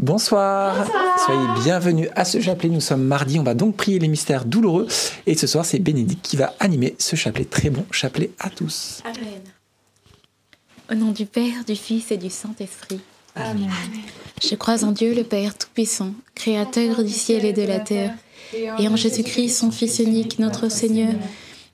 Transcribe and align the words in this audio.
Bonsoir. 0.00 0.86
Soyez 1.26 1.62
bienvenus 1.64 2.08
à 2.14 2.24
ce 2.24 2.40
chapelet. 2.40 2.68
Nous 2.68 2.80
sommes 2.80 3.02
mardi, 3.02 3.40
on 3.40 3.42
va 3.42 3.54
donc 3.54 3.76
prier 3.76 3.98
les 3.98 4.06
mystères 4.06 4.44
douloureux. 4.44 4.86
Et 5.26 5.34
ce 5.34 5.48
soir, 5.48 5.64
c'est 5.64 5.80
Bénédicte 5.80 6.24
qui 6.24 6.36
va 6.36 6.54
animer 6.60 6.94
ce 6.98 7.16
chapelet. 7.16 7.44
Très 7.44 7.68
bon 7.68 7.84
chapelet 7.90 8.30
à 8.38 8.48
tous. 8.48 9.02
Amen. 9.04 9.40
Au 10.90 10.94
nom 10.94 11.10
du 11.10 11.26
Père, 11.26 11.64
du 11.66 11.74
Fils 11.74 12.12
et 12.12 12.16
du 12.16 12.30
Saint-Esprit. 12.30 13.00
Amen. 13.34 13.68
Je 14.40 14.54
crois 14.54 14.84
en 14.84 14.92
Dieu 14.92 15.14
le 15.14 15.24
Père 15.24 15.58
Tout-Puissant, 15.58 16.12
Créateur 16.36 17.02
du 17.02 17.12
ciel 17.12 17.44
et 17.44 17.52
de 17.52 17.62
la 17.62 17.80
terre, 17.80 18.14
et 18.54 18.88
en 18.88 18.94
Jésus-Christ, 18.94 19.50
son 19.50 19.72
Fils 19.72 19.98
unique, 19.98 20.38
notre 20.38 20.70
Seigneur, 20.70 21.12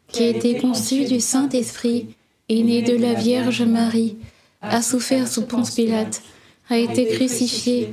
qui 0.09 0.23
a 0.23 0.29
été 0.29 0.59
conçu 0.59 1.05
du 1.05 1.21
Saint-Esprit, 1.21 2.09
est 2.49 2.63
né 2.63 2.83
de 2.83 2.97
la 2.97 3.15
Vierge 3.15 3.63
Marie, 3.63 4.17
a 4.63 4.83
souffert 4.83 5.29
sous 5.29 5.43
Ponce 5.43 5.73
Pilate, 5.73 6.23
a 6.69 6.79
été 6.79 7.07
crucifié, 7.07 7.93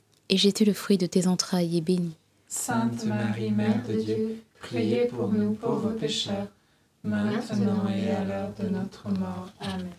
et 0.31 0.37
Jésus, 0.37 0.65
le 0.65 0.73
fruit 0.73 0.97
de 0.97 1.05
tes 1.05 1.27
entrailles, 1.27 1.77
est 1.77 1.81
béni. 1.81 2.15
Sainte 2.47 3.05
Marie, 3.05 3.51
Mère 3.51 3.83
de 3.87 4.01
Dieu, 4.01 4.41
priez 4.59 5.05
pour 5.05 5.27
nous 5.31 5.53
pauvres 5.53 5.91
pécheurs, 5.91 6.47
maintenant 7.03 7.85
et 7.89 8.09
à 8.09 8.23
l'heure 8.23 8.53
de 8.59 8.69
notre 8.69 9.09
mort. 9.09 9.49
Amen. 9.59 9.91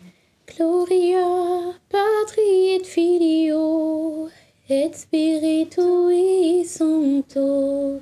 Gloria 0.47 1.75
Patri 1.89 2.77
et 2.77 2.85
Filio 2.85 4.29
et 4.69 4.91
Spiritui 4.93 6.65
Sancto 6.67 8.01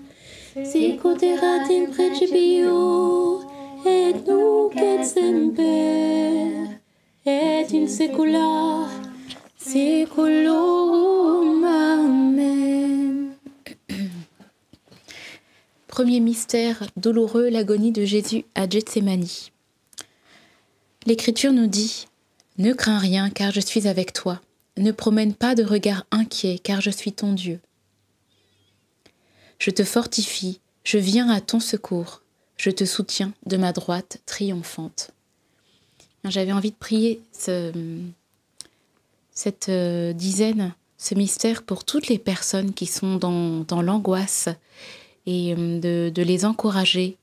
sicut 0.65 1.23
in 1.23 1.87
principio 1.91 3.41
et 3.87 4.15
nunc 4.27 4.77
et 4.77 5.05
semper 5.05 6.79
et 7.25 7.67
in 7.73 7.87
saecula 7.87 8.89
saeculorum. 9.61 11.65
Amen. 11.65 13.35
Premier 15.89 16.21
mystère 16.21 16.87
douloureux, 16.97 17.49
l'agonie 17.49 17.93
de 17.93 18.05
Jésus 18.05 18.45
à 18.55 18.69
Gethsemane. 18.69 19.27
L'Écriture 21.07 21.53
nous 21.53 21.67
dit 21.67 22.07
Ne 22.59 22.73
crains 22.73 22.99
rien, 22.99 23.31
car 23.31 23.53
je 23.53 23.61
suis 23.61 23.89
avec 23.89 24.13
toi. 24.13 24.41
Ne 24.77 24.93
promène 24.93 25.35
pas 25.35 25.55
de 25.55 25.65
regard 25.65 26.07
inquiet, 26.11 26.59
car 26.59 26.81
je 26.81 26.91
suis 26.91 27.13
ton 27.13 27.33
Dieu. 27.33 27.61
Je 29.59 29.71
te 29.71 29.85
fortifie, 29.85 30.61
je 30.85 30.97
viens 30.97 31.29
à 31.29 31.41
ton 31.43 31.61
secours, 31.61 32.23
je 32.57 32.71
te 32.71 32.87
soutiens 32.87 33.33
de 33.45 33.59
ma 33.59 33.73
droite 33.73 34.19
triomphante. 34.25 35.11
J'avais 36.25 36.53
envie 36.53 36.71
de 36.71 36.77
prier 36.77 37.21
ce- 37.33 37.73
cette 39.33 39.69
euh, 39.69 40.13
dizaine, 40.13 40.75
ce 40.99 41.15
mystère 41.15 41.63
pour 41.63 41.85
toutes 41.85 42.09
les 42.09 42.19
personnes 42.19 42.73
qui 42.73 42.87
sont 42.87 43.17
dans, 43.17 43.61
dans 43.61 43.83
l'angoisse 43.83 44.49
et 45.27 45.55
euh, 45.57 45.81
de, 45.81 46.11
de 46.15 46.23
les 46.23 46.45
encourager 46.45 47.17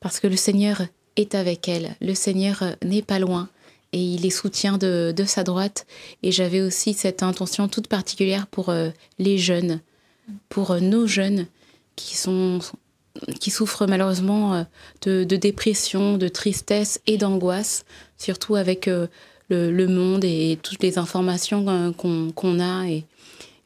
parce 0.00 0.20
que 0.20 0.26
le 0.26 0.36
Seigneur 0.36 0.82
est 1.16 1.34
avec 1.34 1.68
elles. 1.68 1.94
Le 2.00 2.14
Seigneur 2.14 2.76
n'est 2.82 3.02
pas 3.02 3.18
loin 3.18 3.48
et 3.92 4.02
il 4.02 4.22
les 4.22 4.30
soutient 4.30 4.78
de, 4.78 5.12
de 5.14 5.24
sa 5.24 5.44
droite. 5.44 5.86
Et 6.22 6.32
j'avais 6.32 6.62
aussi 6.62 6.94
cette 6.94 7.22
intention 7.22 7.68
toute 7.68 7.88
particulière 7.88 8.46
pour 8.46 8.70
euh, 8.70 8.90
les 9.18 9.36
jeunes, 9.36 9.80
pour 10.48 10.74
nos 10.80 11.06
jeunes 11.06 11.46
qui 11.96 12.16
sont 12.16 12.60
qui 13.40 13.50
souffrent 13.50 13.88
malheureusement 13.88 14.64
de, 15.02 15.24
de 15.24 15.36
dépression, 15.36 16.16
de 16.16 16.28
tristesse 16.28 17.00
et 17.08 17.18
d'angoisse, 17.18 17.84
surtout 18.16 18.54
avec 18.54 18.88
le, 19.50 19.86
monde 19.86 20.24
et 20.24 20.58
toutes 20.62 20.82
les 20.82 20.98
informations 20.98 21.66
euh, 21.68 21.92
qu'on 21.92 22.60
a 22.60 22.86
et, 22.88 23.04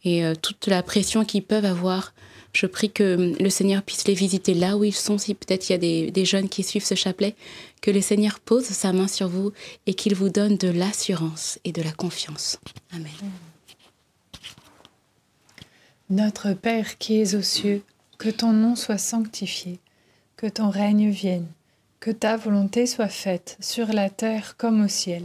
euh, 0.07 0.35
toute 0.35 0.67
la 0.67 0.83
pression 0.83 1.25
qu'ils 1.25 1.45
peuvent 1.45 1.65
avoir. 1.65 2.15
Je 2.53 2.67
prie 2.67 2.91
que 2.91 3.35
le 3.41 3.51
Seigneur 3.51 3.83
puisse 3.83 4.07
les 4.07 4.15
visiter 4.15 4.55
là 4.55 4.77
où 4.77 4.85
ils 4.85 4.95
sont, 4.95 5.19
si 5.19 5.35
peut-être 5.35 5.69
il 5.69 5.73
y 5.73 5.75
a 5.75 5.79
des, 5.79 6.11
des 6.11 6.25
jeunes 6.25 6.49
qui 6.49 6.63
suivent 6.63 6.85
ce 6.85 6.95
chapelet, 6.95 7.35
que 7.81 7.91
le 7.91 8.01
Seigneur 8.01 8.39
pose 8.39 8.65
sa 8.65 8.93
main 8.93 9.09
sur 9.09 9.29
vous 9.29 9.53
et 9.87 9.95
qu'il 9.95 10.15
vous 10.15 10.29
donne 10.29 10.57
de 10.57 10.69
l'assurance 10.69 11.59
et 11.65 11.73
de 11.73 11.83
la 11.83 11.93
confiance. 11.93 12.59
Amen. 12.93 13.11
Notre 16.11 16.53
Père 16.53 16.99
qui 16.99 17.21
es 17.21 17.35
aux 17.35 17.43
cieux, 17.43 17.83
que 18.19 18.29
ton 18.29 18.53
nom 18.53 18.77
soit 18.77 18.99
sanctifié, 18.99 19.81
que 20.37 20.47
ton 20.47 20.71
règne 20.71 21.11
vienne, 21.11 21.47
que 21.99 22.11
ta 22.11 22.37
volonté 22.37 22.87
soit 22.87 23.09
faite 23.09 23.57
sur 23.61 23.89
la 23.89 24.11
terre 24.11 24.57
comme 24.57 24.85
au 24.85 24.89
ciel. 24.89 25.25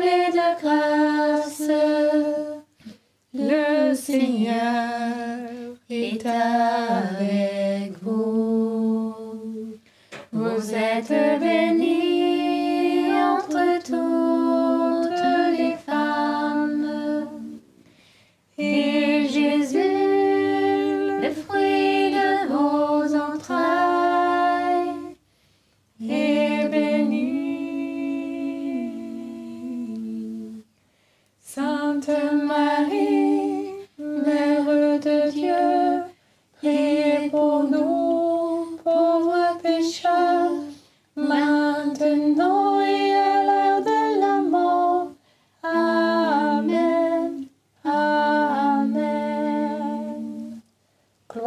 De 0.00 0.60
grâce, 0.62 1.70
le 3.34 3.94
Seigneur 3.94 4.54
est 5.90 6.24
avec 6.24 7.92
vous. 8.02 9.14
Vous 10.32 10.74
êtes 10.74 11.12
bénie 11.40 11.99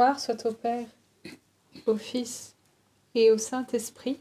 Gloire 0.03 0.19
soit 0.19 0.45
au 0.45 0.51
Père, 0.51 0.85
au 1.85 1.95
Fils 1.95 2.55
et 3.15 3.31
au 3.31 3.37
Saint-Esprit, 3.37 4.17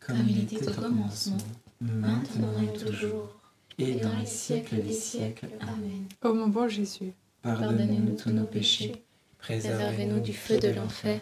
Comme 0.00 0.26
il 0.26 0.44
était 0.44 0.66
au 0.66 0.72
commencement, 0.72 1.36
maintenant 1.82 2.54
et 2.62 2.78
toujours, 2.78 3.28
et 3.76 3.96
dans 3.96 4.16
les 4.18 4.24
siècles 4.24 4.76
des 4.82 4.94
siècles. 4.94 5.48
Amen. 5.60 6.06
ô 6.24 6.32
mon 6.32 6.46
bon 6.46 6.66
Jésus. 6.66 7.12
Pardonnez-nous 7.42 8.16
tous 8.16 8.30
nos 8.30 8.46
péchés, 8.46 9.04
Préservez-nous 9.38 10.20
du 10.20 10.32
feu 10.32 10.58
de 10.60 10.68
l'enfer 10.68 11.20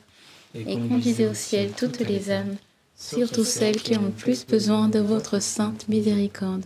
et 0.55 0.79
conduisez 0.79 1.27
au 1.27 1.35
ciel 1.35 1.73
toutes 1.73 1.99
les 1.99 2.31
âmes, 2.31 2.55
surtout 2.95 3.43
celles 3.43 3.83
qui 3.83 3.99
ont 3.99 4.03
le 4.03 4.11
plus 4.11 4.47
besoin 4.47 4.89
de 4.89 5.01
votre 5.01 5.43
sainte 5.43 5.89
miséricorde. 5.89 6.65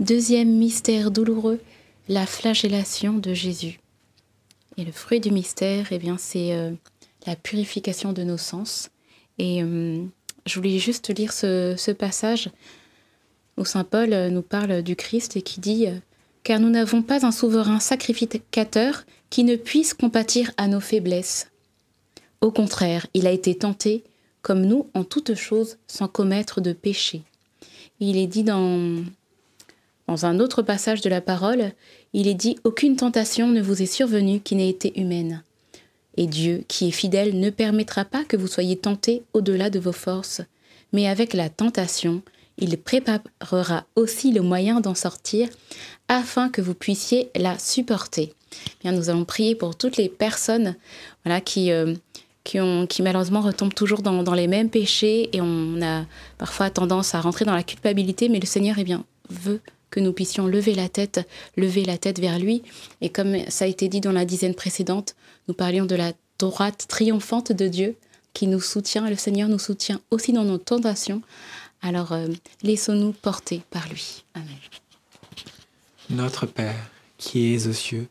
Deuxième 0.00 0.56
mystère 0.56 1.10
douloureux, 1.10 1.60
la 2.08 2.24
flagellation 2.24 3.12
de 3.12 3.34
Jésus. 3.34 3.78
Et 4.78 4.84
le 4.84 4.92
fruit 4.92 5.20
du 5.20 5.30
mystère, 5.30 5.86
eh 5.90 5.98
bien, 5.98 6.18
c'est 6.18 6.52
euh, 6.52 6.72
la 7.26 7.34
purification 7.34 8.12
de 8.12 8.22
nos 8.22 8.36
sens. 8.36 8.90
Et 9.38 9.62
euh, 9.62 10.04
je 10.44 10.54
voulais 10.56 10.78
juste 10.78 11.16
lire 11.16 11.32
ce, 11.32 11.74
ce 11.78 11.90
passage 11.90 12.50
où 13.56 13.64
Saint 13.64 13.84
Paul 13.84 14.12
euh, 14.12 14.28
nous 14.28 14.42
parle 14.42 14.82
du 14.82 14.94
Christ 14.94 15.36
et 15.36 15.42
qui 15.42 15.60
dit 15.60 15.86
Car 16.42 16.60
nous 16.60 16.68
n'avons 16.68 17.02
pas 17.02 17.24
un 17.24 17.32
souverain 17.32 17.80
sacrificateur 17.80 19.04
qui 19.30 19.44
ne 19.44 19.56
puisse 19.56 19.94
compatir 19.94 20.52
à 20.58 20.68
nos 20.68 20.80
faiblesses. 20.80 21.50
Au 22.42 22.50
contraire, 22.50 23.06
il 23.14 23.26
a 23.26 23.30
été 23.30 23.54
tenté, 23.54 24.04
comme 24.42 24.60
nous, 24.60 24.88
en 24.92 25.04
toutes 25.04 25.34
choses, 25.34 25.78
sans 25.86 26.06
commettre 26.06 26.60
de 26.60 26.72
péché. 26.72 27.22
Il 27.98 28.18
est 28.18 28.26
dit 28.26 28.44
dans, 28.44 29.02
dans 30.08 30.26
un 30.26 30.38
autre 30.38 30.62
passage 30.62 31.00
de 31.00 31.10
la 31.10 31.20
parole, 31.20 31.72
il 32.12 32.28
est 32.28 32.34
dit 32.34 32.56
Aucune 32.64 32.96
tentation 32.96 33.48
ne 33.48 33.60
vous 33.60 33.82
est 33.82 33.86
survenue 33.86 34.40
qui 34.40 34.54
n'ait 34.54 34.68
été 34.68 34.98
humaine. 35.00 35.42
Et 36.16 36.26
Dieu, 36.26 36.64
qui 36.68 36.88
est 36.88 36.92
fidèle, 36.92 37.38
ne 37.38 37.50
permettra 37.50 38.04
pas 38.04 38.24
que 38.24 38.36
vous 38.36 38.46
soyez 38.46 38.76
tentés 38.76 39.22
au-delà 39.34 39.68
de 39.68 39.78
vos 39.78 39.92
forces, 39.92 40.40
mais 40.92 41.08
avec 41.08 41.34
la 41.34 41.50
tentation, 41.50 42.22
il 42.58 42.78
préparera 42.78 43.84
aussi 43.96 44.32
le 44.32 44.40
moyen 44.40 44.80
d'en 44.80 44.94
sortir 44.94 45.48
afin 46.08 46.48
que 46.48 46.62
vous 46.62 46.74
puissiez 46.74 47.30
la 47.36 47.58
supporter. 47.58 48.32
Bien, 48.80 48.92
nous 48.92 49.10
allons 49.10 49.24
prier 49.24 49.54
pour 49.54 49.76
toutes 49.76 49.98
les 49.98 50.08
personnes 50.08 50.74
voilà, 51.24 51.42
qui, 51.42 51.70
euh, 51.70 51.94
qui, 52.44 53.02
malheureusement 53.02 53.40
retombent 53.40 53.74
toujours 53.74 54.00
dans, 54.00 54.22
dans 54.22 54.34
les 54.34 54.46
mêmes 54.46 54.70
péchés 54.70 55.28
et 55.36 55.40
on 55.42 55.82
a 55.82 56.06
parfois 56.38 56.70
tendance 56.70 57.14
à 57.14 57.20
rentrer 57.20 57.44
dans 57.44 57.54
la 57.54 57.64
culpabilité, 57.64 58.28
mais 58.30 58.40
le 58.40 58.46
Seigneur 58.46 58.76
eh 58.78 58.84
bien, 58.84 59.04
veut 59.28 59.60
que 59.96 60.00
nous 60.00 60.12
puissions 60.12 60.46
lever 60.46 60.74
la 60.74 60.90
tête, 60.90 61.26
lever 61.56 61.82
la 61.82 61.96
tête 61.96 62.20
vers 62.20 62.38
lui. 62.38 62.62
Et 63.00 63.08
comme 63.08 63.34
ça 63.48 63.64
a 63.64 63.68
été 63.68 63.88
dit 63.88 64.02
dans 64.02 64.12
la 64.12 64.26
dizaine 64.26 64.54
précédente, 64.54 65.16
nous 65.48 65.54
parlions 65.54 65.86
de 65.86 65.94
la 65.94 66.12
droite 66.38 66.84
triomphante 66.86 67.50
de 67.50 67.66
Dieu 67.66 67.96
qui 68.34 68.46
nous 68.46 68.60
soutient. 68.60 69.08
Le 69.08 69.16
Seigneur 69.16 69.48
nous 69.48 69.58
soutient 69.58 70.02
aussi 70.10 70.34
dans 70.34 70.44
nos 70.44 70.58
tentations. 70.58 71.22
Alors, 71.80 72.12
euh, 72.12 72.28
laissons-nous 72.62 73.12
porter 73.12 73.62
par 73.70 73.88
lui. 73.88 74.22
Amen. 74.34 74.58
Notre 76.10 76.44
Père, 76.44 76.90
qui 77.16 77.54
es 77.54 77.66
aux 77.66 77.72
cieux, 77.72 78.06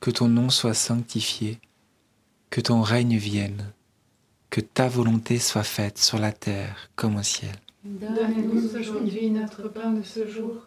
que 0.00 0.10
ton 0.10 0.28
nom 0.28 0.48
soit 0.48 0.72
sanctifié, 0.72 1.58
que 2.48 2.62
ton 2.62 2.80
règne 2.80 3.18
vienne, 3.18 3.74
que 4.48 4.62
ta 4.62 4.88
volonté 4.88 5.38
soit 5.38 5.64
faite 5.64 5.98
sur 5.98 6.18
la 6.18 6.32
terre 6.32 6.88
comme 6.96 7.16
au 7.16 7.22
ciel. 7.22 7.52
Donne-nous 7.84 8.74
aujourd'hui 8.74 9.28
notre 9.30 9.68
pain 9.68 9.90
de 9.90 10.02
ce 10.02 10.26
jour. 10.26 10.66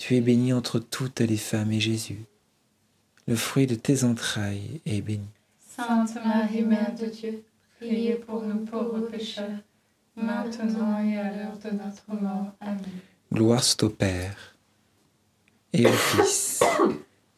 Tu 0.00 0.16
es 0.16 0.22
bénie 0.22 0.54
entre 0.54 0.78
toutes 0.78 1.20
les 1.20 1.36
femmes 1.36 1.72
et 1.72 1.78
Jésus, 1.78 2.24
le 3.28 3.36
fruit 3.36 3.66
de 3.66 3.74
tes 3.74 4.02
entrailles, 4.02 4.80
est 4.86 5.02
béni. 5.02 5.28
Sainte 5.76 6.14
Marie, 6.24 6.62
Mère 6.62 6.94
de 6.98 7.04
Dieu, 7.04 7.44
priez 7.78 8.14
pour 8.14 8.40
nous 8.42 8.64
pauvres 8.64 9.00
pécheurs, 9.00 9.58
maintenant 10.16 11.04
et 11.04 11.18
à 11.18 11.24
l'heure 11.24 11.58
de 11.62 11.70
notre 11.76 12.18
mort. 12.18 12.46
Amen. 12.62 12.80
Gloire 13.30 13.62
soit 13.62 13.84
au 13.84 13.90
Père, 13.90 14.56
et 15.74 15.86
au 15.86 15.92
Fils, 15.92 16.62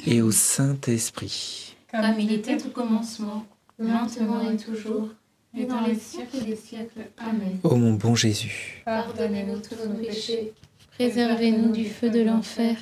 et 0.07 0.23
au 0.23 0.31
Saint-Esprit. 0.31 1.75
Comme 1.90 2.21
il 2.21 2.31
était 2.31 2.64
au 2.64 2.69
commencement, 2.69 3.45
maintenant 3.76 4.49
et 4.49 4.57
toujours, 4.57 5.09
et 5.52 5.66
dans 5.66 5.81
les 5.81 5.97
siècles 5.97 6.45
des 6.45 6.57
siècles. 6.57 7.11
Amen. 7.19 7.59
Ô 7.64 7.75
mon 7.75 7.95
bon 7.95 8.14
Jésus, 8.14 8.83
Pardonnez-nous 8.85 9.59
tous 9.59 9.75
nos 9.85 9.97
péchés, 9.97 10.54
Préservez-nous 10.99 11.73
du 11.73 11.87
feu 11.87 12.11
de 12.11 12.21
l'enfer 12.21 12.77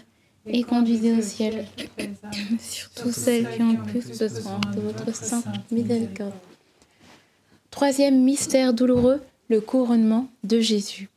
et 0.47 0.63
conduisez 0.63 1.13
au 1.13 1.23
ciel 1.23 1.67
surtout 2.59 3.13
celles 3.13 3.49
qui 3.51 3.63
ont 3.63 3.73
le 3.73 3.83
plus 3.83 4.19
besoin 4.19 4.61
de 4.75 4.81
votre 4.81 5.15
sainte 5.15 5.47
miséricorde. 5.71 6.33
Troisième 7.71 8.23
mystère 8.23 8.75
douloureux, 8.75 9.23
le 9.49 9.61
couronnement 9.61 10.29
de 10.43 10.61
Jésus. 10.61 11.09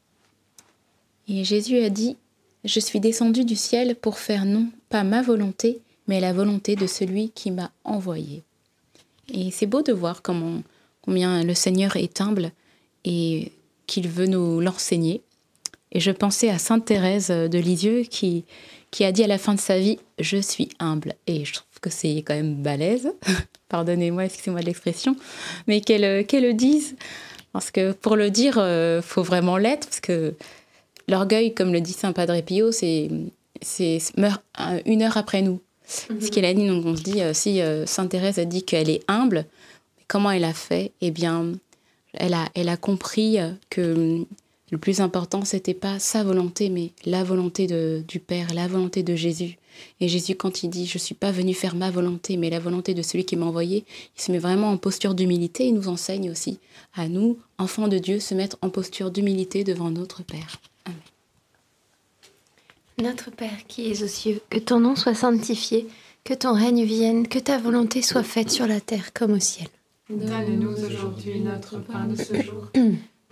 Et 1.27 1.43
Jésus 1.43 1.77
a 1.79 1.89
dit, 1.89 2.15
Je 2.63 2.79
suis 2.79 2.99
descendu 2.99 3.43
du 3.43 3.55
ciel 3.55 3.95
pour 3.95 4.19
faire 4.19 4.45
non 4.45 4.69
pas 4.89 5.03
ma 5.03 5.21
volonté, 5.21 5.81
mais 6.07 6.19
la 6.19 6.33
volonté 6.33 6.75
de 6.75 6.85
celui 6.85 7.29
qui 7.31 7.49
m'a 7.49 7.71
envoyé. 7.83 8.43
Et 9.29 9.51
c'est 9.51 9.65
beau 9.65 9.81
de 9.81 9.93
voir 9.93 10.21
combien 10.21 11.43
le 11.43 11.53
Seigneur 11.53 11.95
est 11.95 12.21
humble 12.21 12.51
et 13.03 13.51
qu'il 13.87 14.07
veut 14.07 14.27
nous 14.27 14.59
l'enseigner. 14.59 15.21
Et 15.93 15.99
je 15.99 16.11
pensais 16.11 16.49
à 16.49 16.57
Sainte 16.57 16.85
Thérèse 16.85 17.29
de 17.29 17.59
Lisieux 17.59 18.01
qui, 18.01 18.43
qui 18.91 19.05
a 19.05 19.11
dit 19.11 19.23
à 19.23 19.27
la 19.27 19.37
fin 19.37 19.53
de 19.53 19.59
sa 19.59 19.79
vie 19.79 19.99
Je 20.19 20.37
suis 20.37 20.69
humble. 20.79 21.15
Et 21.27 21.45
je 21.45 21.53
trouve 21.53 21.79
que 21.81 21.89
c'est 21.89 22.17
quand 22.17 22.35
même 22.35 22.55
balèze. 22.55 23.11
Pardonnez-moi, 23.69 24.25
excusez-moi 24.25 24.61
de 24.61 24.65
l'expression. 24.65 25.15
Mais 25.67 25.81
qu'elle 25.81 26.25
qu'elle 26.25 26.43
le 26.43 26.53
dise. 26.53 26.95
Parce 27.53 27.71
que 27.71 27.91
pour 27.91 28.15
le 28.15 28.29
dire, 28.31 28.57
il 28.57 29.01
faut 29.03 29.23
vraiment 29.23 29.57
l'être. 29.57 29.87
Parce 29.87 29.99
que 29.99 30.33
l'orgueil, 31.07 31.53
comme 31.53 31.71
le 31.71 31.81
dit 31.81 31.93
Saint 31.93 32.11
Padre 32.11 32.41
Pio, 32.41 32.71
c'est 32.71 33.09
meurt 34.17 34.43
euh, 34.59 34.79
une 34.85 35.03
heure 35.03 35.17
après 35.17 35.41
nous. 35.41 35.61
Ce 35.85 36.31
qu'elle 36.31 36.45
a 36.45 36.53
dit, 36.53 36.67
donc 36.67 36.85
on 36.85 36.95
se 36.95 37.03
dit, 37.03 37.21
euh, 37.21 37.33
si 37.33 37.61
euh, 37.61 37.85
Sainte 37.85 38.09
Thérèse 38.09 38.39
a 38.39 38.45
dit 38.45 38.63
qu'elle 38.63 38.89
est 38.89 39.03
humble, 39.07 39.45
comment 40.07 40.31
elle 40.31 40.45
a 40.45 40.53
fait? 40.53 40.91
Eh 41.01 41.11
bien, 41.11 41.53
elle 42.13 42.33
a, 42.33 42.47
elle 42.55 42.69
a 42.69 42.77
compris 42.77 43.39
euh, 43.39 43.51
que 43.69 44.25
le 44.73 44.79
plus 44.79 45.01
important, 45.01 45.45
c'était 45.45 45.75
pas 45.75 45.99
sa 45.99 46.23
volonté, 46.23 46.69
mais 46.71 46.93
la 47.05 47.23
volonté 47.23 47.67
de, 47.67 48.03
du 48.07 48.19
Père, 48.19 48.55
la 48.55 48.67
volonté 48.67 49.03
de 49.03 49.13
Jésus. 49.13 49.59
Et 49.99 50.07
Jésus, 50.07 50.33
quand 50.33 50.63
il 50.63 50.69
dit 50.71 50.87
Je 50.87 50.97
suis 50.97 51.13
pas 51.13 51.31
venu 51.31 51.53
faire 51.53 51.75
ma 51.75 51.91
volonté, 51.91 52.37
mais 52.37 52.49
la 52.49 52.59
volonté 52.59 52.95
de 52.95 53.03
celui 53.03 53.23
qui 53.23 53.35
m'a 53.35 53.45
envoyé, 53.45 53.85
il 54.17 54.21
se 54.21 54.31
met 54.31 54.39
vraiment 54.39 54.71
en 54.71 54.77
posture 54.77 55.13
d'humilité. 55.13 55.67
Il 55.67 55.75
nous 55.75 55.89
enseigne 55.89 56.31
aussi 56.31 56.57
à 56.95 57.07
nous, 57.07 57.37
enfants 57.59 57.87
de 57.87 57.99
Dieu, 57.99 58.19
se 58.19 58.33
mettre 58.33 58.57
en 58.63 58.69
posture 58.69 59.11
d'humilité 59.11 59.63
devant 59.63 59.91
notre 59.91 60.23
Père. 60.23 60.57
Amen. 60.85 60.97
Notre 62.99 63.29
Père 63.29 63.67
qui 63.67 63.91
es 63.91 64.01
aux 64.01 64.07
cieux, 64.07 64.41
que 64.49 64.57
ton 64.57 64.79
nom 64.79 64.95
soit 64.95 65.13
sanctifié, 65.13 65.87
que 66.23 66.33
ton 66.33 66.55
règne 66.55 66.83
vienne, 66.83 67.27
que 67.27 67.37
ta 67.37 67.59
volonté 67.59 68.01
soit 68.01 68.23
faite 68.23 68.49
sur 68.49 68.65
la 68.65 68.81
terre 68.81 69.13
comme 69.13 69.33
au 69.33 69.39
ciel. 69.39 69.67
Donne-nous 70.09 70.83
aujourd'hui 70.83 71.41
notre 71.41 71.77
pain 71.77 72.07
de 72.07 72.15
ce 72.15 72.41
jour. 72.41 72.71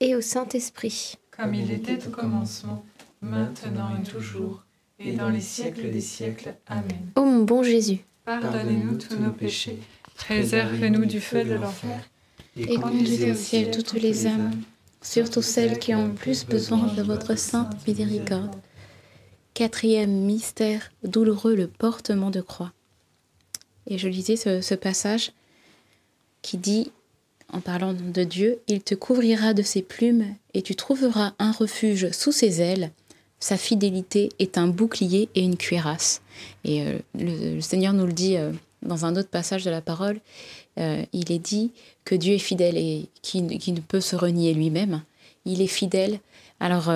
et 0.00 0.14
au 0.14 0.20
Saint-Esprit. 0.20 1.16
Comme 1.30 1.54
il 1.54 1.70
était 1.70 2.06
au 2.06 2.10
commencement, 2.10 2.84
maintenant 3.20 3.90
et 3.98 4.02
toujours, 4.02 4.64
et 4.98 5.12
dans 5.12 5.30
les 5.30 5.40
siècles 5.40 5.90
des 5.90 6.00
siècles. 6.00 6.54
Amen. 6.66 7.10
Ô 7.16 7.24
mon 7.24 7.44
bon 7.44 7.62
Jésus, 7.62 8.04
Pardonnez-nous 8.24 8.96
tous 8.98 9.16
nos 9.16 9.32
péchés, 9.32 9.78
préservez-nous 10.14 11.04
du 11.04 11.20
feu 11.20 11.44
de 11.44 11.54
l'enfer, 11.54 12.00
Et 12.56 12.76
conduisez 12.76 13.32
au 13.32 13.34
ciel 13.34 13.70
toutes 13.70 13.92
les 13.94 14.26
âmes, 14.26 14.52
surtout 15.02 15.42
celles 15.42 15.78
qui 15.78 15.94
ont 15.94 16.06
le 16.08 16.14
plus 16.14 16.46
besoin 16.46 16.86
de 16.94 17.02
votre 17.02 17.36
sainte 17.36 17.86
miséricorde. 17.86 18.54
Quatrième 19.52 20.24
mystère 20.24 20.90
douloureux, 21.04 21.54
le 21.54 21.68
portement 21.68 22.30
de 22.30 22.40
croix. 22.40 22.72
Et 23.86 23.98
je 23.98 24.08
lisais 24.08 24.36
ce, 24.36 24.60
ce 24.60 24.74
passage 24.74 25.32
qui 26.42 26.58
dit, 26.58 26.90
en 27.54 27.60
parlant 27.60 27.94
de 27.94 28.24
Dieu, 28.24 28.58
Il 28.66 28.82
te 28.82 28.96
couvrira 28.96 29.54
de 29.54 29.62
ses 29.62 29.80
plumes 29.80 30.26
et 30.54 30.62
tu 30.62 30.74
trouveras 30.74 31.34
un 31.38 31.52
refuge 31.52 32.10
sous 32.10 32.32
ses 32.32 32.60
ailes. 32.60 32.90
Sa 33.38 33.56
fidélité 33.56 34.30
est 34.40 34.58
un 34.58 34.66
bouclier 34.66 35.28
et 35.36 35.42
une 35.42 35.56
cuirasse. 35.56 36.20
Et 36.64 36.82
euh, 36.82 36.98
le, 37.14 37.60
Seigneur 37.60 37.92
nous 37.92 38.06
le 38.06 38.12
dit 38.12 38.36
euh, 38.36 38.52
dans 38.82 39.04
un 39.04 39.14
autre 39.14 39.28
passage 39.28 39.64
de 39.64 39.70
la 39.70 39.80
parole. 39.80 40.20
Euh, 40.80 41.04
il 41.12 41.30
est 41.30 41.38
dit 41.38 41.70
que 42.04 42.16
Dieu 42.16 42.34
est 42.34 42.38
fidèle 42.38 42.76
et 42.76 43.06
qui, 43.22 43.42
ne 43.42 43.80
peut 43.80 44.00
se 44.00 44.16
renier 44.16 44.52
lui-même. 44.52 45.02
Il 45.44 45.62
est 45.62 45.68
fidèle. 45.68 46.18
Alors 46.58 46.90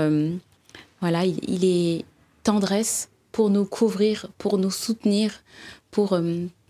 voilà, 1.00 1.24
il, 1.24 1.64
est 1.64 2.04
tendresse 2.42 3.10
pour 3.30 3.50
nous 3.50 3.64
couvrir, 3.64 4.26
pour 4.38 4.58
nous 4.58 4.70
soutenir, 4.70 5.44
pour 5.90 6.18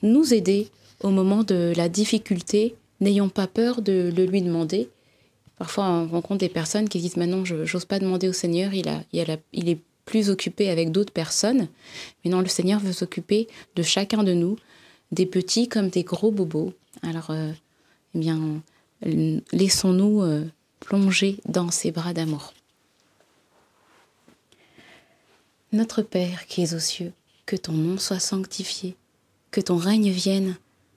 nous 0.03 0.35
aider 0.35 0.69
au 1.03 1.11
moment 1.11 1.45
de 1.45 1.73
la 1.77 1.89
difficulté. 1.89 2.75
N'ayons 3.01 3.29
pas 3.29 3.47
peur 3.47 3.83
de 3.83 4.13
le 4.15 4.25
lui 4.25 4.43
demander. 4.43 4.89
Parfois, 5.57 5.85
on 5.87 6.09
rencontre 6.09 6.41
des 6.41 6.49
personnes 6.49 6.89
qui 6.89 7.01
disent 7.01 7.17
Maintenant, 7.17 7.45
je 7.45 7.57
n'ose 7.57 7.85
pas 7.85 7.99
demander 7.99 8.29
au 8.29 8.33
Seigneur, 8.33 8.73
il, 8.75 8.89
est 8.89 9.79
plus 10.05 10.31
occupé 10.31 10.71
avec 10.71 10.91
d'autres 10.91 11.13
personnes. 11.13 11.69
Mais 12.25 12.31
non, 12.31 12.41
le 12.41 12.49
Seigneur 12.49 12.81
veut 12.81 12.93
s'occuper 12.93 13.49
de 13.77 13.83
chacun 13.83 14.23
de 14.23 14.33
nous, 14.33 14.57
des 15.13 15.27
petits 15.27 15.69
comme 15.69 15.89
des 15.89 16.03
gros 16.03 16.31
bobos. 16.31 16.73
Alors, 17.03 17.31
euh, 17.31 17.53
eh 18.15 18.19
bien, 18.19 18.63
laissons-nous 19.53 20.23
euh, 20.23 20.45
plonger 20.81 21.39
dans 21.47 21.71
ses 21.71 21.91
bras 21.91 22.13
d'amour. 22.13 22.53
Notre 25.73 26.03
Père 26.03 26.47
qui 26.47 26.63
es 26.63 26.75
aux 26.75 26.79
cieux, 26.79 27.13
que 27.45 27.57
ton 27.57 27.73
nom 27.73 27.99
soit 27.99 28.21
sanctifié, 28.21 28.97
que 29.51 29.61
ton 29.61 29.77
règne 29.77 30.11
vienne, 30.11 30.57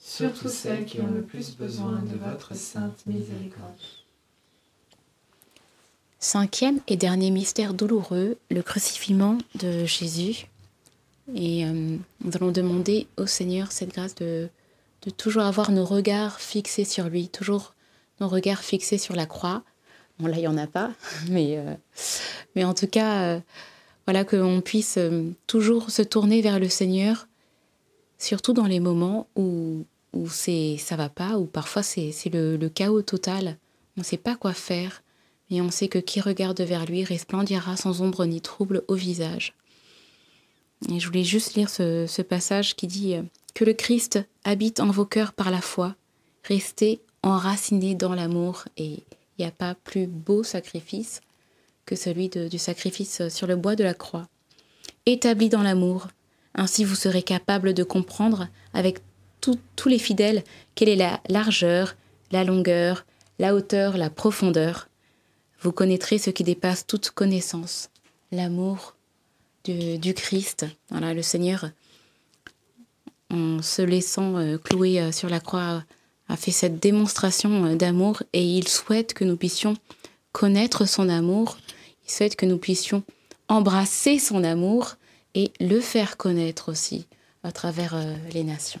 surtout 0.00 0.48
celles 0.48 0.84
qui 0.84 1.00
ont 1.00 1.06
le 1.06 1.22
plus 1.22 1.56
besoin 1.56 2.02
de 2.02 2.16
votre 2.16 2.54
sainte 2.56 3.06
miséricorde. 3.06 3.76
cinquième 6.18 6.80
et 6.88 6.96
dernier 6.96 7.30
mystère 7.30 7.72
douloureux, 7.72 8.36
le 8.50 8.62
crucifiement 8.62 9.38
de 9.54 9.84
Jésus. 9.84 10.46
Et 11.34 11.64
euh, 11.64 11.96
nous 12.24 12.32
allons 12.34 12.50
demander 12.50 13.06
au 13.16 13.26
Seigneur 13.26 13.70
cette 13.70 13.94
grâce 13.94 14.16
de, 14.16 14.48
de 15.02 15.10
toujours 15.10 15.42
avoir 15.42 15.70
nos 15.70 15.84
regards 15.84 16.40
fixés 16.40 16.84
sur 16.84 17.08
lui, 17.08 17.28
toujours 17.28 17.74
nos 18.20 18.28
regards 18.28 18.62
fixés 18.62 18.98
sur 18.98 19.14
la 19.14 19.26
croix. 19.26 19.62
Bon, 20.18 20.26
là, 20.26 20.36
il 20.36 20.40
n'y 20.40 20.46
en 20.46 20.58
a 20.58 20.66
pas, 20.66 20.92
mais, 21.28 21.56
euh, 21.56 21.74
mais 22.54 22.64
en 22.64 22.74
tout 22.74 22.86
cas, 22.86 23.22
euh, 23.22 23.40
voilà, 24.06 24.24
qu'on 24.24 24.60
puisse 24.60 24.98
euh, 24.98 25.30
toujours 25.46 25.90
se 25.90 26.02
tourner 26.02 26.42
vers 26.42 26.58
le 26.58 26.68
Seigneur, 26.68 27.26
surtout 28.18 28.52
dans 28.52 28.66
les 28.66 28.80
moments 28.80 29.26
où, 29.36 29.84
où 30.12 30.28
c'est, 30.28 30.76
ça 30.78 30.96
va 30.96 31.08
pas, 31.08 31.38
où 31.38 31.46
parfois 31.46 31.82
c'est, 31.82 32.12
le, 32.32 32.56
le 32.56 32.68
chaos 32.68 33.02
total. 33.02 33.58
On 33.96 34.00
ne 34.00 34.04
sait 34.04 34.16
pas 34.16 34.36
quoi 34.36 34.52
faire, 34.52 35.02
mais 35.50 35.60
on 35.60 35.70
sait 35.70 35.88
que 35.88 35.98
qui 35.98 36.20
regarde 36.20 36.60
vers 36.60 36.86
lui 36.86 37.04
resplendira 37.04 37.76
sans 37.76 38.02
ombre 38.02 38.24
ni 38.24 38.40
trouble 38.40 38.82
au 38.88 38.94
visage. 38.94 39.54
Et 40.88 40.98
je 40.98 41.06
voulais 41.06 41.24
juste 41.24 41.54
lire 41.54 41.68
ce, 41.68 42.06
ce 42.06 42.22
passage 42.22 42.74
qui 42.74 42.86
dit 42.86 43.16
Que 43.54 43.64
le 43.64 43.74
Christ 43.74 44.18
habite 44.44 44.80
en 44.80 44.90
vos 44.90 45.04
cœurs 45.04 45.32
par 45.32 45.50
la 45.50 45.60
foi, 45.60 45.94
restez 46.44 47.00
enracinés 47.22 47.94
dans 47.94 48.14
l'amour. 48.14 48.64
Et 48.76 49.04
il 49.38 49.40
n'y 49.40 49.44
a 49.44 49.50
pas 49.50 49.74
plus 49.74 50.06
beau 50.06 50.42
sacrifice 50.42 51.20
que 51.86 51.96
celui 51.96 52.28
du 52.28 52.58
sacrifice 52.58 53.28
sur 53.28 53.46
le 53.46 53.56
bois 53.56 53.76
de 53.76 53.84
la 53.84 53.94
croix. 53.94 54.28
Établis 55.06 55.48
dans 55.48 55.62
l'amour, 55.62 56.08
ainsi 56.54 56.84
vous 56.84 56.94
serez 56.94 57.22
capable 57.22 57.74
de 57.74 57.82
comprendre 57.82 58.48
avec 58.72 59.00
tous 59.40 59.88
les 59.88 59.98
fidèles 59.98 60.44
quelle 60.74 60.88
est 60.88 60.96
la 60.96 61.20
largeur, 61.28 61.96
la 62.30 62.44
longueur, 62.44 63.04
la 63.38 63.54
hauteur, 63.54 63.96
la 63.96 64.10
profondeur. 64.10 64.88
Vous 65.60 65.72
connaîtrez 65.72 66.18
ce 66.18 66.30
qui 66.30 66.44
dépasse 66.44 66.86
toute 66.86 67.10
connaissance, 67.10 67.90
l'amour 68.32 68.96
du, 69.64 70.14
Christ. 70.14 70.66
Voilà, 70.90 71.14
le 71.14 71.22
Seigneur, 71.22 71.70
en 73.30 73.62
se 73.62 73.82
laissant 73.82 74.36
euh, 74.38 74.58
clouer 74.58 75.00
euh, 75.00 75.12
sur 75.12 75.28
la 75.28 75.40
croix, 75.40 75.84
a 76.28 76.36
fait 76.36 76.50
cette 76.50 76.80
démonstration 76.80 77.66
euh, 77.66 77.76
d'amour 77.76 78.22
et 78.32 78.42
il 78.42 78.68
souhaite 78.68 79.14
que 79.14 79.24
nous 79.24 79.36
puissions 79.36 79.76
connaître 80.32 80.86
son 80.86 81.08
amour. 81.08 81.58
Il 82.06 82.10
souhaite 82.10 82.36
que 82.36 82.46
nous 82.46 82.58
puissions 82.58 83.02
embrasser 83.48 84.18
son 84.18 84.44
amour 84.44 84.96
et 85.34 85.52
le 85.60 85.80
faire 85.80 86.16
connaître 86.16 86.70
aussi 86.70 87.06
à 87.42 87.52
travers 87.52 87.96
les 88.32 88.44
nations. 88.44 88.80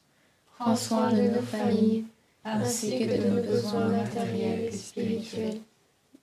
Prends 0.61 0.75
soin 0.75 1.11
de 1.13 1.21
nos 1.21 1.41
familles, 1.41 2.05
ainsi 2.43 2.99
que 2.99 3.05
de 3.05 3.27
nos 3.29 3.41
besoins 3.41 3.89
matériels 3.89 4.65
et 4.65 4.71
spirituels. 4.71 5.57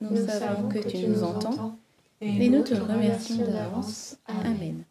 Nous 0.01 0.27
savons 0.27 0.68
que 0.68 0.79
tu 0.79 0.98
nous 1.09 1.22
entends 1.22 1.77
et 2.20 2.48
nous 2.48 2.62
te 2.62 2.74
remercions 2.74 3.37
d'avance. 3.37 4.16
Amen. 4.27 4.85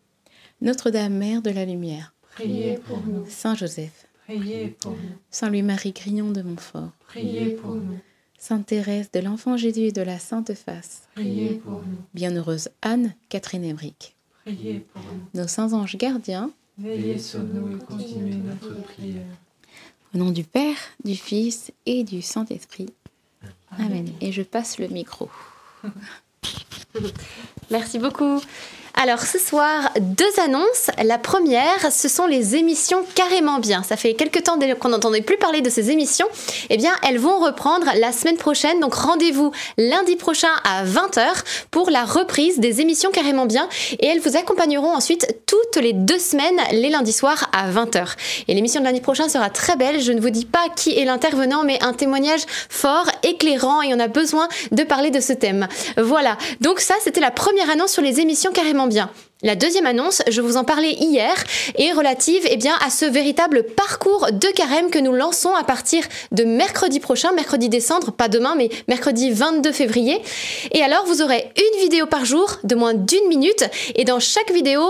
Notre-Dame, 0.61 1.13
Mère 1.13 1.41
de 1.41 1.51
la 1.51 1.65
Lumière, 1.65 2.13
Priez 2.33 2.77
pour 2.77 2.99
nous, 3.05 3.25
Saint 3.27 3.55
Joseph, 3.55 4.07
priez 4.25 4.69
pour 4.79 4.91
nous, 4.91 4.97
Saint 5.31 5.49
Louis-Marie 5.49 5.91
Grignon 5.91 6.31
de 6.31 6.41
Montfort, 6.41 6.91
priez 7.07 7.51
pour 7.51 7.75
nous, 7.75 7.99
Sainte 8.37 8.67
Thérèse 8.67 9.09
de 9.11 9.19
l'Enfant 9.19 9.57
Jésus 9.57 9.81
et 9.81 9.91
de 9.91 10.01
la 10.01 10.19
Sainte 10.19 10.53
Face, 10.53 11.07
priez 11.15 11.55
pour 11.55 11.81
nous, 11.81 11.97
Bienheureuse 12.13 12.69
Anne, 12.81 13.15
Catherine 13.29 13.63
Emmerich, 13.63 14.15
priez 14.45 14.79
pour 14.79 15.01
nous. 15.01 15.41
nos 15.41 15.47
saints 15.47 15.73
anges 15.73 15.97
gardiens, 15.97 16.51
Veillez 16.77 17.17
sur 17.17 17.39
nous 17.41 17.75
et 17.75 17.79
continuez 17.79 18.35
notre 18.35 18.81
prière. 18.83 19.25
au 20.13 20.17
nom 20.17 20.31
du 20.31 20.43
Père, 20.43 20.77
du 21.03 21.15
Fils 21.15 21.71
et 21.87 22.03
du 22.03 22.21
Saint-Esprit. 22.21 22.89
Amen. 23.71 24.07
Et 24.21 24.31
je 24.31 24.43
passe 24.43 24.77
le 24.77 24.87
micro. 24.87 25.29
Merci 27.71 27.97
beaucoup. 27.99 28.39
Alors 28.99 29.21
ce 29.21 29.37
soir, 29.37 29.91
deux 29.99 30.39
annonces. 30.43 30.89
La 31.03 31.19
première, 31.19 31.91
ce 31.91 32.09
sont 32.09 32.25
les 32.25 32.55
émissions 32.55 33.03
carrément 33.13 33.59
bien. 33.59 33.83
Ça 33.83 33.95
fait 33.95 34.15
quelques 34.15 34.41
temps 34.41 34.57
qu'on 34.79 34.89
n'entendait 34.89 35.21
plus 35.21 35.37
parler 35.37 35.61
de 35.61 35.69
ces 35.69 35.91
émissions. 35.91 36.25
Eh 36.71 36.77
bien, 36.77 36.93
elles 37.07 37.19
vont 37.19 37.37
reprendre 37.37 37.85
la 37.99 38.11
semaine 38.11 38.37
prochaine. 38.37 38.79
Donc 38.79 38.95
rendez-vous 38.95 39.51
lundi 39.77 40.15
prochain 40.15 40.47
à 40.63 40.83
20h 40.83 41.27
pour 41.69 41.91
la 41.91 42.05
reprise 42.05 42.59
des 42.59 42.81
émissions 42.81 43.11
carrément 43.11 43.45
bien. 43.45 43.69
Et 43.99 44.07
elles 44.07 44.19
vous 44.19 44.35
accompagneront 44.35 44.95
ensuite 44.95 45.27
toutes 45.45 45.75
les 45.75 45.93
deux 45.93 46.17
semaines, 46.17 46.59
les 46.71 46.89
lundis 46.89 47.13
soirs 47.13 47.51
à 47.53 47.69
20h. 47.69 48.15
Et 48.47 48.55
l'émission 48.55 48.79
de 48.79 48.85
lundi 48.85 49.01
prochain 49.01 49.29
sera 49.29 49.51
très 49.51 49.75
belle. 49.75 50.01
Je 50.01 50.11
ne 50.11 50.19
vous 50.19 50.31
dis 50.31 50.45
pas 50.45 50.69
qui 50.75 50.97
est 50.97 51.05
l'intervenant, 51.05 51.63
mais 51.63 51.77
un 51.83 51.93
témoignage 51.93 52.41
fort, 52.67 53.05
éclairant. 53.21 53.83
Et 53.83 53.93
on 53.93 53.99
a 53.99 54.07
besoin 54.07 54.47
de 54.71 54.81
parler 54.81 55.11
de 55.11 55.19
ce 55.19 55.33
thème. 55.33 55.67
Voilà. 55.97 56.35
Donc 56.61 56.79
ça, 56.79 56.95
c'était 57.03 57.21
la 57.21 57.29
première 57.29 57.69
annonce 57.69 57.91
sur 57.91 58.01
les 58.01 58.21
émissions 58.21 58.51
carrément 58.51 58.86
bien. 58.87 59.09
La 59.43 59.55
deuxième 59.55 59.85
annonce, 59.85 60.23
je 60.27 60.41
vous 60.41 60.57
en 60.57 60.63
parlais 60.63 60.93
hier, 60.93 61.35
est 61.75 61.91
relative 61.91 62.43
eh 62.49 62.57
à 62.83 62.89
ce 62.89 63.05
véritable 63.05 63.63
parcours 63.63 64.31
de 64.31 64.47
carême 64.47 64.89
que 64.89 64.97
nous 64.97 65.13
lançons 65.13 65.53
à 65.53 65.63
partir 65.63 66.03
de 66.31 66.43
mercredi 66.43 66.99
prochain, 66.99 67.33
mercredi 67.33 67.69
décembre, 67.69 68.11
pas 68.11 68.29
demain, 68.29 68.55
mais 68.57 68.69
mercredi 68.87 69.29
22 69.29 69.71
février. 69.71 70.19
Et 70.71 70.81
alors, 70.81 71.05
vous 71.05 71.21
aurez 71.21 71.51
une 71.55 71.79
vidéo 71.81 72.07
par 72.07 72.25
jour 72.25 72.57
de 72.63 72.73
moins 72.73 72.95
d'une 72.95 73.27
minute, 73.27 73.63
et 73.93 74.05
dans 74.05 74.19
chaque 74.19 74.51
vidéo, 74.51 74.81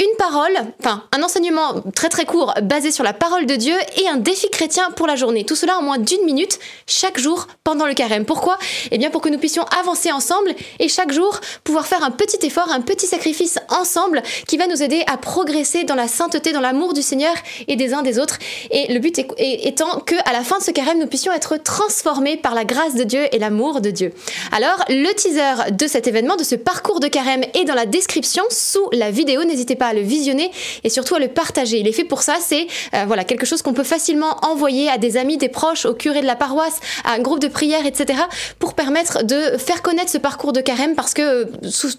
une 0.00 0.16
parole, 0.18 0.56
enfin 0.80 1.04
un 1.12 1.22
enseignement 1.22 1.74
très 1.94 2.08
très 2.08 2.24
court 2.24 2.52
basé 2.62 2.90
sur 2.90 3.04
la 3.04 3.12
parole 3.12 3.46
de 3.46 3.54
Dieu 3.54 3.74
et 3.96 4.08
un 4.08 4.16
défi 4.16 4.50
chrétien 4.50 4.90
pour 4.96 5.06
la 5.06 5.14
journée. 5.14 5.44
Tout 5.44 5.54
cela 5.54 5.78
en 5.78 5.82
moins 5.82 5.98
d'une 5.98 6.24
minute 6.24 6.58
chaque 6.88 7.16
jour 7.16 7.46
pendant 7.62 7.86
le 7.86 7.94
carême. 7.94 8.24
Pourquoi? 8.24 8.58
Eh 8.90 8.98
bien 8.98 9.10
pour 9.10 9.20
que 9.20 9.28
nous 9.28 9.38
puissions 9.38 9.64
avancer 9.80 10.10
ensemble 10.10 10.52
et 10.80 10.88
chaque 10.88 11.12
jour 11.12 11.38
pouvoir 11.62 11.86
faire 11.86 12.02
un 12.02 12.10
petit 12.10 12.44
effort, 12.44 12.72
un 12.72 12.80
petit 12.80 13.06
sacrifice 13.06 13.60
ensemble 13.68 14.20
qui 14.48 14.56
va 14.56 14.66
nous 14.66 14.82
aider 14.82 15.04
à 15.06 15.16
progresser 15.16 15.84
dans 15.84 15.94
la 15.94 16.08
sainteté, 16.08 16.52
dans 16.52 16.60
l'amour 16.60 16.92
du 16.92 17.02
Seigneur 17.02 17.34
et 17.68 17.76
des 17.76 17.94
uns 17.94 18.02
des 18.02 18.18
autres. 18.18 18.38
Et 18.72 18.92
le 18.92 18.98
but 18.98 19.20
étant 19.38 20.00
que 20.00 20.16
à 20.28 20.32
la 20.32 20.42
fin 20.42 20.58
de 20.58 20.64
ce 20.64 20.72
carême, 20.72 20.98
nous 20.98 21.06
puissions 21.06 21.32
être 21.32 21.56
transformés 21.56 22.36
par 22.36 22.56
la 22.56 22.64
grâce 22.64 22.96
de 22.96 23.04
Dieu 23.04 23.28
et 23.30 23.38
l'amour 23.38 23.80
de 23.80 23.90
Dieu. 23.90 24.12
Alors 24.50 24.84
le 24.88 25.14
teaser 25.14 25.70
de 25.70 25.86
cet 25.86 26.08
événement, 26.08 26.34
de 26.34 26.42
ce 26.42 26.56
parcours 26.56 26.98
de 26.98 27.06
carême 27.06 27.44
est 27.54 27.64
dans 27.64 27.74
la 27.74 27.86
description 27.86 28.42
sous 28.50 28.88
la 28.90 29.12
vidéo. 29.12 29.44
N'hésitez 29.44 29.76
pas 29.76 29.83
à 29.86 29.94
le 29.94 30.00
visionner 30.00 30.50
et 30.82 30.88
surtout 30.88 31.14
à 31.14 31.18
le 31.18 31.28
partager. 31.28 31.78
Il 31.78 31.88
est 31.88 31.92
fait 31.92 32.04
pour 32.04 32.22
ça, 32.22 32.36
c'est 32.40 32.66
euh, 32.94 33.04
voilà 33.06 33.24
quelque 33.24 33.46
chose 33.46 33.62
qu'on 33.62 33.74
peut 33.74 33.84
facilement 33.84 34.38
envoyer 34.42 34.88
à 34.88 34.98
des 34.98 35.16
amis, 35.16 35.36
des 35.36 35.48
proches, 35.48 35.86
au 35.86 35.94
curé 35.94 36.20
de 36.20 36.26
la 36.26 36.36
paroisse, 36.36 36.80
à 37.04 37.12
un 37.12 37.18
groupe 37.18 37.40
de 37.40 37.48
prière, 37.48 37.86
etc. 37.86 38.20
pour 38.58 38.74
permettre 38.74 39.24
de 39.24 39.56
faire 39.58 39.82
connaître 39.82 40.10
ce 40.10 40.18
parcours 40.18 40.52
de 40.52 40.60
carême 40.60 40.94
parce 40.94 41.14
que 41.14 41.22
euh, 41.22 41.44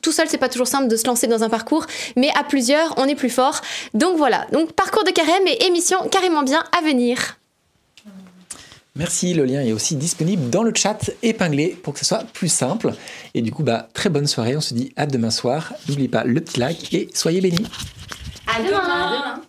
tout 0.01 0.11
seul 0.11 0.27
c'est 0.29 0.37
pas 0.37 0.49
toujours 0.49 0.67
simple 0.67 0.87
de 0.87 0.95
se 0.95 1.05
lancer 1.05 1.27
dans 1.27 1.43
un 1.43 1.49
parcours, 1.49 1.85
mais 2.15 2.29
à 2.39 2.43
plusieurs 2.43 2.93
on 2.97 3.07
est 3.07 3.15
plus 3.15 3.29
fort. 3.29 3.61
Donc 3.93 4.17
voilà, 4.17 4.45
donc 4.51 4.71
parcours 4.73 5.03
de 5.03 5.11
carême 5.11 5.47
et 5.47 5.65
émission 5.65 5.97
carrément 6.09 6.43
bien 6.43 6.63
à 6.77 6.81
venir. 6.81 7.37
Merci, 8.97 9.33
le 9.33 9.43
lien 9.43 9.61
est 9.61 9.73
aussi 9.73 9.97
disponible 9.97 10.49
dans 10.49 10.63
le 10.63 10.71
chat 10.73 11.11
épinglé 11.21 11.77
pour 11.83 11.93
que 11.93 11.99
ce 11.99 12.05
soit 12.05 12.23
plus 12.33 12.47
simple. 12.47 12.93
Et 13.33 13.41
du 13.41 13.51
coup, 13.51 13.63
bah, 13.63 13.89
très 13.93 14.09
bonne 14.09 14.25
soirée, 14.25 14.55
on 14.55 14.61
se 14.61 14.73
dit 14.73 14.93
à 14.95 15.05
demain 15.05 15.31
soir. 15.31 15.73
N'oubliez 15.89 16.07
pas 16.07 16.23
le 16.23 16.39
petit 16.39 16.61
like 16.61 16.93
et 16.93 17.09
soyez 17.13 17.41
bénis. 17.41 17.65
À 18.47 18.63
demain. 18.63 19.41